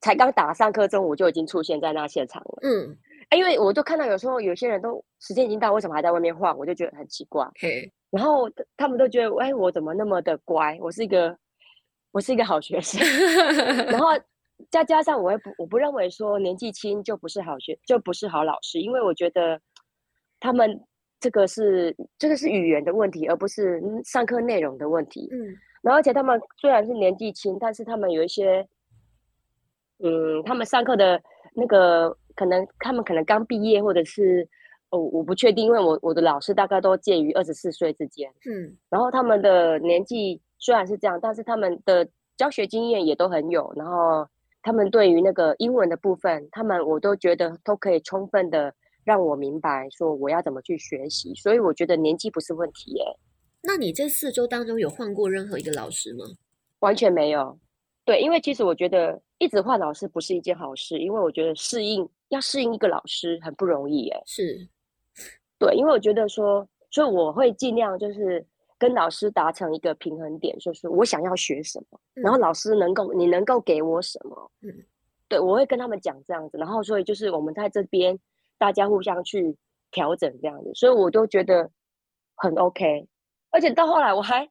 [0.00, 2.58] 才刚打上课钟，我就已经出现在那现场了？
[2.62, 2.96] 嗯，
[3.28, 6.56] 哎因为我就看到有时候有些人都时间已经到，为什么还在外面晃？
[6.58, 7.46] 我就觉得很奇怪。
[8.10, 10.76] 然后他他们都觉得，哎，我怎么那么的乖？
[10.80, 11.36] 我是一个，
[12.10, 13.00] 我是一个好学生。
[13.86, 14.08] 然后
[14.70, 19.58] 再加上我也不，我不认为说年纪轻就不是好学，就不是好老师，因为我觉得
[20.40, 20.84] 他们
[21.22, 25.28] 这个是这个是语言的问题，而不是嗯上课内容的问题。
[25.30, 28.66] 嗯然后而且他们虽然是年纪轻，但是他们有一些，
[29.98, 31.20] 嗯，他们上课的
[31.54, 34.48] 那个可能他们可能刚毕业，或者是
[34.90, 38.28] 哦我不确定，因为我我的老师大概都介于二十四岁之间。
[38.48, 44.26] 嗯然后他们的年纪虽然是这样，但是他们的教学经验也都很有，然后
[44.62, 48.72] 他们对于那个英文的部分，他们我都觉得都可以充分的
[49.04, 53.04] 让我明白说我要怎么去学习，所以我觉得年纪不是问题耶，
[53.62, 56.24] 那你这四周当中有换过任何一个老师吗？
[56.80, 57.58] 完全没有。
[58.04, 64.22] 对，因为其实我觉得一直换老师不是一件好事，因为我觉得适应要适应一个老师很不容易耶。
[64.26, 64.68] 是，
[65.56, 68.44] 对，因为我觉得说，所以我会尽量就是
[68.76, 74.74] 跟老师达成一个平衡点，就是我想要学什么，然后嗯老师能够你能够给我什么，嗯，
[75.28, 78.18] 对我会跟他们讲这样子，然后所以就是我们在这边
[78.62, 79.56] 大家互相去
[79.90, 81.68] 调整这样子，所以我都觉得
[82.36, 83.08] 很 OK，
[83.50, 84.48] 而且到后来我还，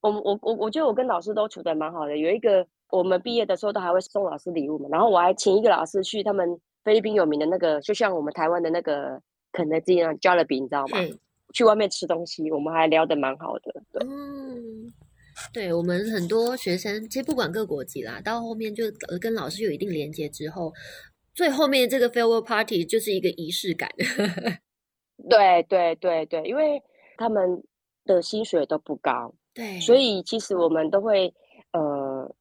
[0.00, 9.22] 我我我我觉得我跟老师都处的蛮好的，有一个我们毕业的时候都还会送老师礼物嘛，然后我还请一个老师去他们菲律宾有名的那个，就像我们台湾的那个
[9.52, 10.98] 肯德基啊 Jollibee，你知道吗？
[10.98, 11.14] 嘿。
[11.54, 13.74] 去外面吃东西，我们还聊得蛮好的。
[13.92, 14.90] 对，嗯，
[15.52, 20.72] 对我们很多学生，其实不管各国籍啦，到后面就呃跟老师有一定连接之后，
[21.34, 23.90] 最后面这个 farewell party 就是一个仪式感。
[25.28, 26.82] 对，对，对，对，因为
[27.16, 27.62] 他们
[28.04, 31.32] 的薪水都不高，对，所以其实我们都会，
[31.72, 32.34] 呃，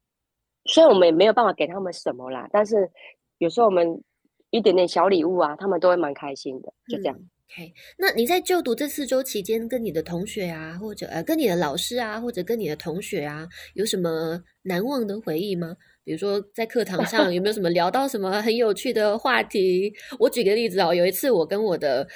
[0.65, 2.91] 虽然我们也没有办法给他们什么啦，但是
[3.37, 4.03] 有时候我们
[4.49, 7.15] 一点点小礼物啊，他们都会蛮开心的，就这样。
[7.17, 15.75] 嗯 OK，那你在就读这四周期间，跟你的同学啊，或者呃跟你的老师啊，或者跟你的同学啊，有什么难忘的回忆吗？
[16.05, 19.93] 比如说在课堂上有没有什么聊到什么很有趣的话题？
[20.17, 22.07] 我举个例子哦，有一次我跟我的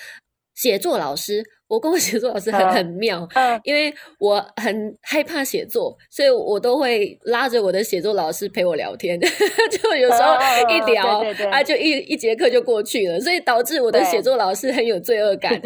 [0.54, 10.36] 写作老师，我跟我写作老师很嗯很妙，嗯，因为我很害怕写作，所以我都会拉着我的写作老师陪我聊天，就有时候
[10.70, 15.60] 一哦聊啊，就一一节课就过去了，所以导致我的写作老师很有罪恶感，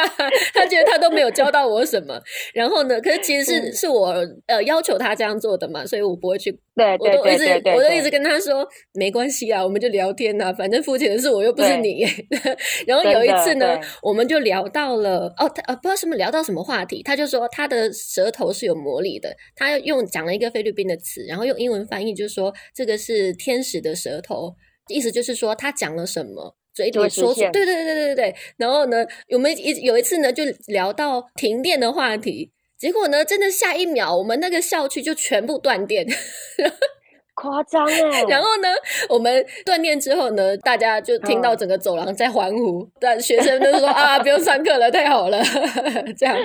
[0.52, 2.20] 他觉得他都没有教到我什么。
[2.52, 4.14] 然后呢，可是其实是嗯是我
[4.46, 12.04] 呃要求他这样做的嘛，所以我不会去我都一直我都一直跟他说没关系啊，我们就聊天呐、反正付钱的是我又不是你。
[12.86, 24.54] 然后有一次呢，我们就聊到了哦，他呃不知道什么聊到什么话题，他就说他的舌头是有魔力的，他用讲了一个菲律宾的词，然后用英文翻译就是说这个是天使的舌头，
[24.88, 26.56] 意思就是说他讲了什么。
[26.74, 28.36] 嘴里说出，对对对对对。
[28.56, 36.06] 然后呢，我们一有一次呢，就聊到停电的话题，结果呢，真的下一秒，我们那个校区就全部断电。
[37.40, 38.68] 夸张哎， 然后呢，
[39.08, 45.40] 我们锻炼之后呢，大家就听到嗯整个走廊在欢呼，但学生都说啊， 不用上课了，太好了，
[46.18, 46.36] 这样。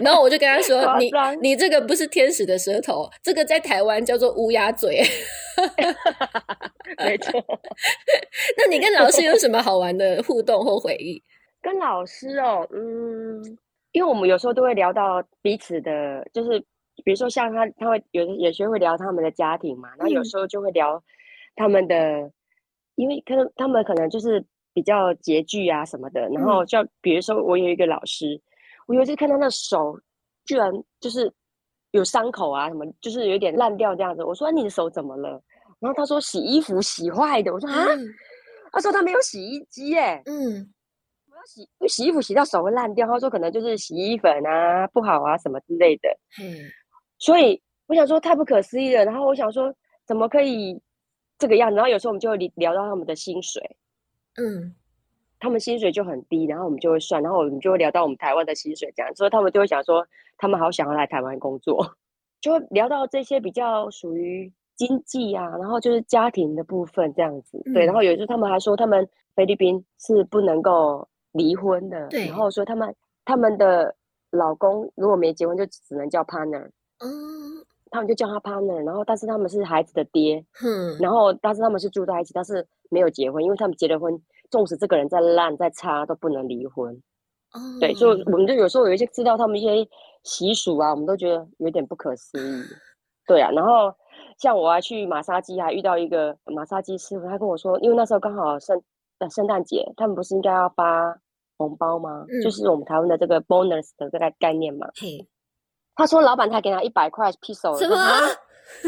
[0.00, 1.10] 然后我就跟他说，你
[1.42, 5.04] 你这个不是天使的舌头，这个在台湾叫做乌鸦嘴。
[7.04, 7.32] 没错。
[8.56, 11.22] 那你跟老师有什么好玩的互动或回忆？
[11.60, 13.42] 跟老师哦，嗯，
[13.92, 16.64] 因为我们有时候都会聊到彼此的，就是
[17.04, 21.02] 比如说像他，他会有的有些会聊他们的家庭嘛，然后有嗯时候就会聊
[21.54, 22.30] 他们的，
[22.96, 26.28] 因为可能他们可能就是比较拮据啊什么的。
[26.30, 28.40] 然后就比如说，我有一个老师，
[28.86, 29.98] 我有一次看他那手
[30.44, 31.32] 居然就是
[31.92, 34.24] 有伤口啊，什么就是有点烂掉这样子。
[34.24, 35.42] 我说你的手怎么了？
[35.80, 37.52] 然后他说洗衣服洗坏的。
[37.52, 37.86] 我说啊，
[38.72, 40.22] 他说他没有洗衣机耶。
[40.26, 40.72] 嗯。
[41.46, 46.08] 洗洗衣服洗到手会烂掉，他说可能就是洗衣粉啊不好啊什么之类的。
[46.42, 46.68] 嗯，
[47.18, 49.04] 所以我想说太不可思议了。
[49.04, 49.74] 然后我想说
[50.06, 50.80] 怎么可以
[51.38, 51.76] 这个样子？
[51.76, 53.62] 然后有时候我们就会聊到他们的薪水，
[54.36, 54.74] 嗯，
[55.38, 61.96] 他们薪水就很低，然后我们就会算，然后我们就会聊到我们台湾的薪水这样，所以他们就会想说他们好想要来台湾工作，
[62.40, 67.60] 就会聊到这些比较属于经济啊，然后就是家庭的部分这样子。
[67.74, 71.08] 对，然后有时候他们还说他们菲律宾是不能够。
[71.32, 72.92] 离婚的，然后说他们
[73.24, 73.94] 他们的
[74.30, 76.68] 老公如果没结婚，就只能叫 partner，
[77.00, 86.94] 嗯，他们就叫他 partner，然后但是他们是孩子的爹，嗯，然后但是他们是住在一起，但是没有结婚，因为他们结了婚，纵使这个人再烂再差都不能离婚，
[87.52, 89.88] 哦，对，所以我们就有时候有一些知道他们一些
[90.22, 92.62] 习俗啊，我们都觉得有点不可思议，
[93.26, 93.94] 对啊，然后
[94.38, 98.80] 像我还去马杀鸡，还遇到一个马杀鸡师傅，他跟我说，因为那时候刚好圣。
[99.20, 101.20] 呃圣诞节，他们不是应该要发
[101.56, 102.24] 红包吗？
[102.40, 104.86] 就是我们台湾的这个 bonus 的这个概念嘛。
[105.98, 107.96] 他说老板他给他一百块 i s o 什么？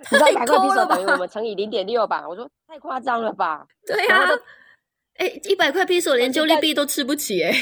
[0.00, 2.26] 你知道一百块 s o 等于我们乘以零点六吧？
[2.26, 3.64] 我说太夸张了吧？
[3.86, 4.26] 对呀，
[5.18, 7.52] 哎，一百块 s o 连旧利币都吃不起哎。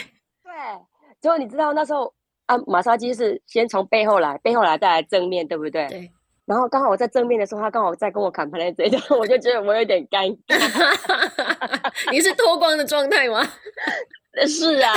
[0.45, 0.53] 对，
[1.21, 2.15] 结果你知道那时候
[2.47, 5.87] 啊，马杀鸡是先从背后来，背后来再来正面对不对？
[5.89, 6.11] 对。
[6.47, 12.11] 然后刚好我在正面的时候，他刚好在跟我砍盘在这一 我就觉得我有点尴尬。
[12.13, 13.43] 你是脱光的状态吗？
[14.47, 14.95] 是啊。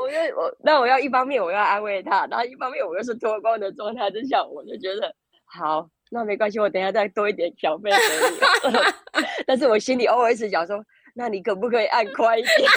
[0.00, 8.78] 我就我那我要一方面我要安慰他，然后一方面我又是脱光的状态之下，我就觉得好，那没关系，我等下再多一点小费给你。
[9.46, 12.52] 但是我心里 OS 想说，那你可不可以按快一点？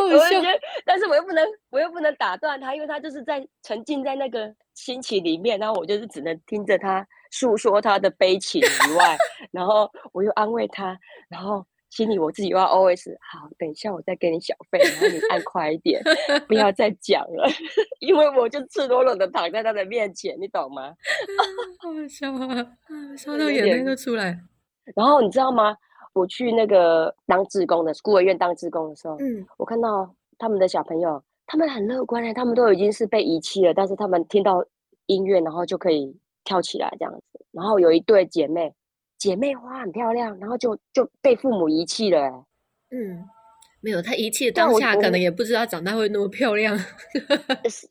[0.00, 9.18] 我就觉得，但是我又不能，我又不能打断他，因为他就是在沉浸在那个心情里面，然后我就是只能听着他诉说他的悲情以外，
[9.50, 10.96] 然后我又安慰他，
[11.28, 16.00] 然后心里我自己又要 OS，好，等一下我再给你小费，然后你按快一点，
[16.48, 17.48] 不要再讲了，
[18.00, 20.94] 因为我就赤裸裸的躺在他的面前，你懂吗？
[21.78, 24.40] 好笑啊，笑到眼泪都出来。
[24.94, 25.76] 然后你知道吗？
[26.12, 34.64] 我去那个当志工的孤儿院当志工的时候，嗯，我看到他们的小朋友，他们很乐观哎，他们都已经是被遗弃了，但是他们听到
[35.06, 37.46] 音乐，然后就可以跳起来这样子。
[37.52, 38.72] 然后有一对姐妹，
[39.20, 42.44] 姐妹花很漂亮，然后就就被父母遗弃了。
[42.90, 43.22] 嗯，
[43.80, 46.76] 没有，她遗弃的当下可能也不知道长大会那么漂亮。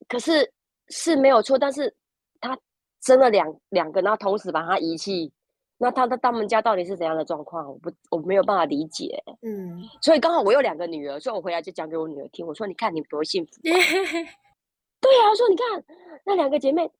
[0.07, 0.51] 可是
[0.87, 1.95] 是没有错，但是
[2.41, 2.57] 她
[3.05, 5.31] 生了两两个，然后同时把她遗弃。
[5.77, 7.65] 那她的他们家到底是怎样的状况？
[7.65, 9.23] 我不我没有办法理解。
[9.43, 12.45] 嗯，所以刚好我有两个女儿，所以我回来就讲给我女儿听。
[12.45, 13.51] 我说：“你看你多幸福。
[13.63, 15.83] ”对啊，说你看
[16.25, 16.91] 那两个姐妹，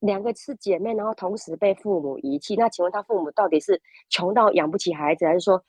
[0.00, 2.54] 两个是姐妹，然后同时被父母遗弃。
[2.56, 5.62] 那请问他父母到底是穷到养不起孩子，还是说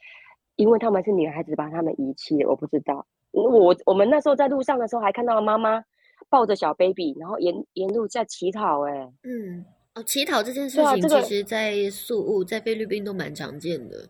[0.55, 2.43] 因为他们是女孩子把他们遗弃？
[2.45, 3.05] 我不知道。
[3.31, 5.83] 我我们那时候在路上的时候，还看到妈妈
[6.29, 8.81] 抱着小 baby，然后沿沿路在乞讨。
[8.87, 9.65] 哎，嗯。
[9.95, 14.07] 哦乞讨这件事情，其实，在宿务在菲律宾都蛮常见的。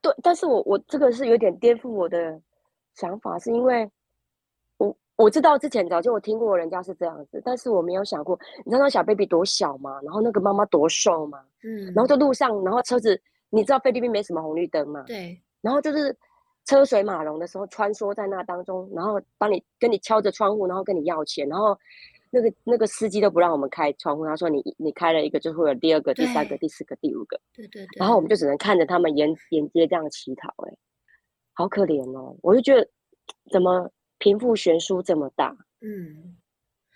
[0.00, 2.40] 对，但是我我这个是有点颠覆我的
[2.94, 3.86] 想法，是因为
[5.16, 10.00] 我我知道之前早就我听过人家是这样子，但是我没有想过，你知道那小 baby 多小吗？
[10.02, 11.40] 然后那个妈妈多瘦吗？
[11.62, 15.02] 嗯，然后在路上，然后车子，你知道菲律宾没什么红绿灯吗？
[15.06, 16.16] 对，然后就是
[16.64, 21.78] 车水马龙的时候，穿梭在那当中，然后帮你跟你敲着窗户，然后跟你要钱，然后。
[22.36, 30.76] 那个那个司机都不让我们开窗户，他说你你开了一个就会有第二个、第三个、第四个、第五个，对对对，然后我们就只能看着他们沿沿街这样乞讨，哎，
[31.52, 32.36] 好可怜哦！
[32.42, 32.84] 我就觉得
[33.52, 33.88] 怎么
[34.24, 35.54] 贫富悬殊这么大？
[35.82, 36.34] 嗯，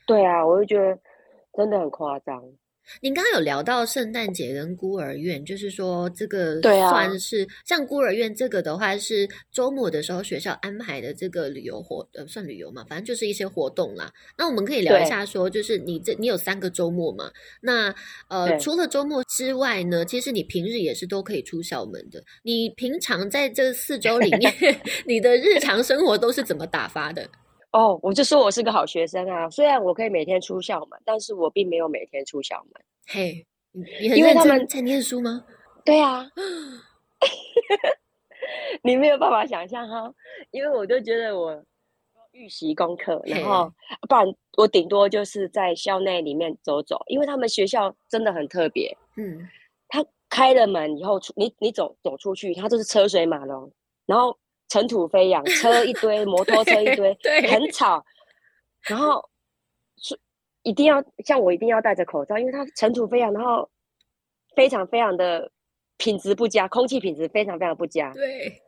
[0.06, 0.98] 对啊，我就觉得
[1.52, 2.42] 真的很夸张。
[3.00, 14.12] 您刚刚有聊到圣诞节跟孤儿院，就是说这个算是像孤儿院这个的话，是周末的时候学校安排的这个旅游活，呃，算旅游嘛，反正就是一些活动啦。
[14.36, 17.30] 那我们可以聊一下，说就是你这你有三个周末嘛？
[17.60, 17.94] 那
[18.28, 22.22] 呃，除了周末之外呢，其实你平日也是都可以出校门的。
[22.42, 24.52] 你平常在这四周里面，
[25.06, 27.28] 你的日常生活都是怎么打发的？
[27.72, 29.48] 哦，我就说我是个好学生啊。
[29.50, 32.82] 虽然我可以每天出校门，但是我并没有每天出校门。
[33.06, 33.46] 嘿，
[34.00, 35.44] 因为他们在念书吗？
[35.84, 36.30] 对啊，
[38.82, 40.12] 你没有办法想象哈，
[40.50, 41.62] 因为我就觉得我
[42.32, 43.72] 预习功课，然后
[44.08, 48.96] 不然我顶多就是在校内里面走走，因为他们学校真的很特别。
[49.16, 49.48] 嗯，
[49.88, 53.70] 他开了门以后出你你走走出去，他就是车水马龙，
[54.06, 54.38] 然后
[54.68, 58.04] 尘土飞扬，车一堆，摩托车一堆， 对很吵，
[58.82, 59.22] 然后
[59.96, 60.18] 是
[60.62, 63.68] 一定要像我一定要戴着口罩，因为它尘土飞扬，然后
[64.54, 65.50] 非常非常的
[65.96, 68.12] 品质不佳，空气品质非常非常不佳。
[68.12, 68.60] 对，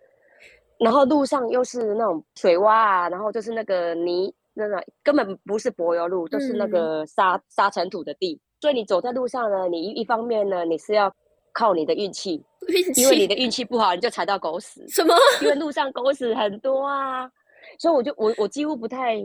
[0.78, 8.40] 然后路上又是那种水洼啊，然后就是那个泥，那个根本不是柏油路，就是那嗯个沙沙尘土的地。
[8.60, 11.14] 所以你走在路上呢，你一一方面呢，你是要
[11.52, 15.14] 靠你的运气，运因为你的运气不好，你就踩到狗屎，什么？
[15.42, 17.30] 因为路上狗屎很多啊。
[17.78, 19.16] 所以我就我我几乎不太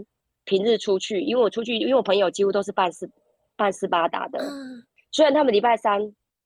[0.44, 3.10] 平日出去，因为我出去，因为我朋友几乎都是半斯
[3.56, 6.00] 半斯巴达的，嗯虽然他们礼拜三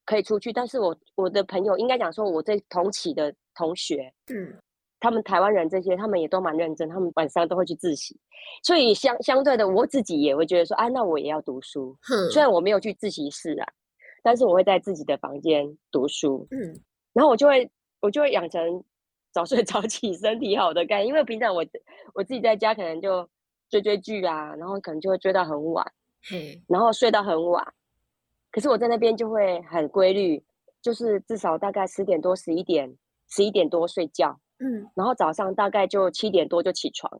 [0.06, 4.54] 可以出去，但是我我的朋友应该讲说，我这同期的同学，嗯，
[5.00, 8.16] 他们台湾人这些，他们也都蛮认真，他们晚上都会去自习，
[8.62, 11.96] 所以相相对的，我自己也会觉得说，啊，那我也要读书。
[12.02, 13.66] 哼，虽然我没有去自习室啊，
[14.22, 16.80] 但是我会在自己的房间读书，嗯
[17.12, 18.84] 然后我就会我就会养成
[19.32, 21.64] 早睡 早起、身体好的概念，因为平常我
[22.14, 23.28] 我自己在家可能就
[23.68, 25.84] 追追剧啊，然后可能就会追到很晚，
[26.28, 27.74] 嘿，然后睡到很晚，
[28.50, 30.42] 可是我在那边就会很规律，
[30.82, 32.96] 就是至少大概十点多、十一点、
[33.28, 34.38] 十一点多睡觉。
[34.58, 34.90] 嗯。
[34.94, 37.10] 然后早上大概就七点多就起床，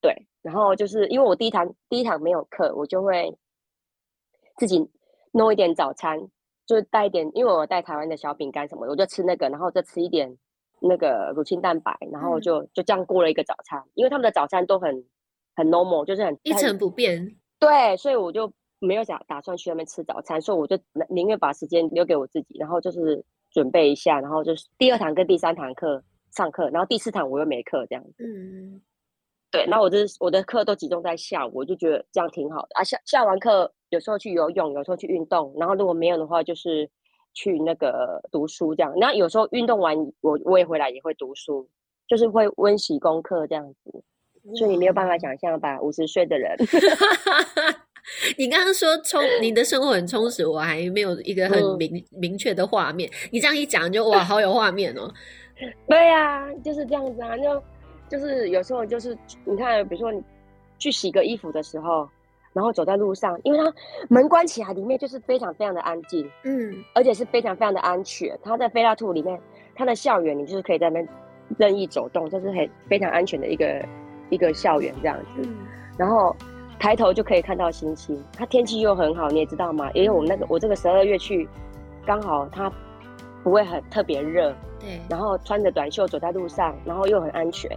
[0.00, 3.36] 对，然后就是因为我第一堂第一堂没有课，我就会
[4.58, 4.88] 自己
[5.32, 6.28] 弄一点早餐，
[6.68, 10.36] 就带一点，因为我有带台湾的小饼干什么的，我就吃那个，然后再吃一点
[10.80, 15.02] 那个乳清蛋白，然后嗯就就这样过了一个早餐，因为他们的早餐都很
[15.56, 17.34] 很 normal，就是很很一成不变。
[17.58, 28.22] 对，所以我就没有想打算去那边吃早餐，所以我就宁宁愿把时间留给我自己，然后就是准备一下，然后就是第二堂跟第三堂课上课，然后第四堂我又没课这样子。
[28.22, 28.80] 嗯
[29.50, 32.84] 对，那我就是我的课都集中在下午，我就觉得这样挺好的啊。
[32.84, 36.88] 下下完课有时候去游泳，有时候去运动，然后如果没有的话，就是
[37.34, 38.92] 去那个读书这样。
[38.96, 41.68] 那有时候运动完，我我也回来也会读书，
[42.06, 44.02] 就是会温习功课这样子。
[44.56, 46.56] 所以你没有办法想象吧，五十岁的人。
[48.38, 53.10] 你刚刚说充你的生活很充实，我还没有一个很嗯明、明确的画面。
[53.30, 55.12] 你这样一讲就哇，好有画面哦。
[55.86, 57.62] 对呀、就是这样子啊，就
[58.08, 59.14] 就是有时候就是
[59.44, 60.22] 你看，比如说你
[60.78, 62.08] 去洗个衣服的时候，
[62.58, 63.72] 然后走在路上，因为它
[64.08, 68.36] 门关起来，里面就是非常非常的安静，嗯而且是非常非常的安全。
[68.42, 69.40] 它在菲拉兔里面，
[69.76, 71.08] 它的校园你就是可以在那边
[71.56, 73.86] 任意走动，这是很非常安全的一个
[74.28, 75.42] 一个校园这样子。
[75.44, 75.56] 嗯
[75.96, 76.34] 然后
[76.80, 79.88] 抬头就可以看到星星，它天气又很好，你也知道吗？
[79.94, 81.48] 因为我们那个我这个十二月去，
[82.04, 82.68] 刚好它
[83.44, 87.70] 不会很特别热，对，然后穿着短袖走在路上，然后又很安全，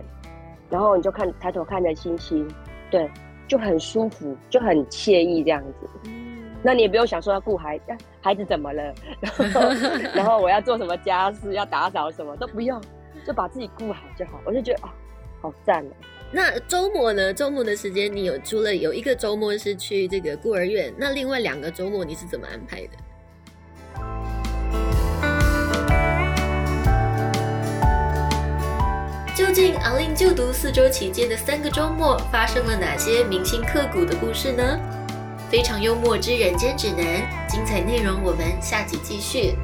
[0.72, 2.48] 然后你就看抬头看着星星，
[2.90, 3.08] 对，
[3.52, 5.90] 就很舒服，就很惬意这样子。
[6.06, 7.86] 嗯那你也不用想说要顾孩子，
[8.22, 9.62] 孩子怎么了， 然后
[10.16, 12.80] 然后我要做什么家事，要打扫什么都不用，
[13.28, 14.40] 就把自己顾好就好。
[14.46, 14.94] 我就觉得啊、
[15.42, 15.90] 好赞哦。
[16.32, 17.34] 那周末呢？
[17.34, 22.92] 周末的时间，你有除了有一个周末是去这个孤儿院，那另外两个周末你是怎么安排的？
[29.42, 34.80] 究竟昂令就读四周期间的三个周末发生了哪些铭心刻骨的故事呢？
[35.50, 39.56] 非常幽默之人间指南，精彩内容我们下集继续。